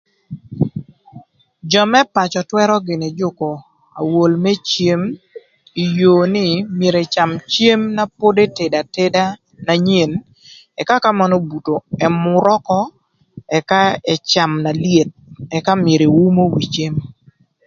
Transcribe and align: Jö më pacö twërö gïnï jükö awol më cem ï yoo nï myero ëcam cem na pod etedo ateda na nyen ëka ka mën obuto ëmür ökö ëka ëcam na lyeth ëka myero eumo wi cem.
Jö 1.71 1.81
më 1.91 1.99
pacö 2.13 2.41
twërö 2.49 2.75
gïnï 2.87 3.09
jükö 3.19 3.49
awol 3.99 4.31
më 4.43 4.51
cem 4.69 5.01
ï 5.83 5.83
yoo 5.99 6.23
nï 6.35 6.45
myero 6.77 6.99
ëcam 7.07 7.31
cem 7.53 7.81
na 7.95 8.03
pod 8.19 8.35
etedo 8.45 8.75
ateda 8.81 9.25
na 9.65 9.73
nyen 9.87 10.11
ëka 10.81 10.95
ka 11.03 11.09
mën 11.17 11.33
obuto 11.39 11.75
ëmür 12.05 12.45
ökö 12.55 12.79
ëka 13.57 13.81
ëcam 14.13 14.51
na 14.63 14.71
lyeth 14.83 15.13
ëka 15.57 15.73
myero 15.83 16.05
eumo 16.09 16.43
wi 16.53 16.63
cem. 16.73 16.95